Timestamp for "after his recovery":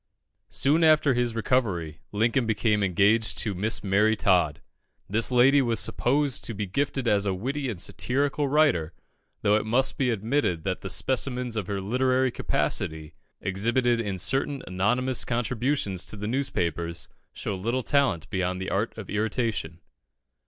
0.83-1.99